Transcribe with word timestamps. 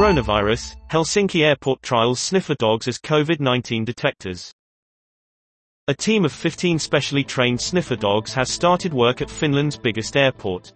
Coronavirus, 0.00 0.76
Helsinki 0.90 1.44
airport 1.44 1.82
trials 1.82 2.20
sniffer 2.20 2.54
dogs 2.54 2.88
as 2.88 2.96
COVID-19 2.96 3.84
detectors. 3.84 4.50
A 5.88 5.94
team 5.94 6.24
of 6.24 6.32
15 6.32 6.78
specially 6.78 7.22
trained 7.22 7.60
sniffer 7.60 7.96
dogs 7.96 8.32
has 8.32 8.48
started 8.48 8.94
work 8.94 9.20
at 9.20 9.28
Finland's 9.28 9.76
biggest 9.76 10.16
airport. 10.16 10.72